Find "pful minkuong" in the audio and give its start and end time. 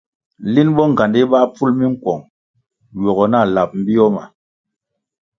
1.53-2.23